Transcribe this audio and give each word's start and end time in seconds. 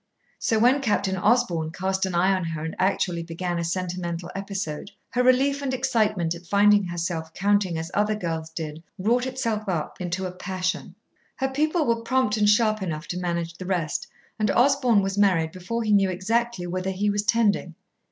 So 0.39 0.57
when 0.57 0.81
Captain 0.81 1.15
Osborn 1.15 1.69
cast 1.73 2.07
an 2.07 2.15
eye 2.15 2.33
on 2.35 2.43
her 2.43 2.65
and 2.65 2.75
actually 2.79 3.21
began 3.21 3.59
a 3.59 3.63
sentimental 3.63 4.31
episode, 4.33 4.89
her 5.11 5.21
relief 5.21 5.61
and 5.61 5.75
excitement 5.75 6.33
at 6.33 6.47
finding 6.47 6.85
herself 6.85 7.31
counting 7.35 7.77
as 7.77 7.91
other 7.93 8.15
girls 8.15 8.49
did 8.49 8.81
wrought 8.97 9.27
itself 9.27 9.69
up 9.69 10.01
into 10.01 10.25
a 10.25 10.31
passion. 10.31 10.95
Her 11.35 11.49
people 11.49 11.85
were 11.85 12.01
prompt 12.01 12.35
and 12.35 12.49
sharp 12.49 12.81
enough 12.81 13.05
to 13.09 13.19
manage 13.19 13.53
the 13.59 13.65
rest, 13.67 14.07
and 14.39 14.49
Osborn 14.49 15.03
was 15.03 15.19
married 15.19 15.51
before 15.51 15.83
he 15.83 15.91
knew 15.93 16.09
exactly 16.09 16.65
whither 16.65 16.89
he 16.89 17.11
was 17.11 17.21
tending. 17.21 17.75